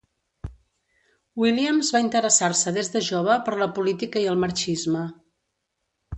[1.41, 5.07] Williams va interessar-se des de jove per la política i el marxisme.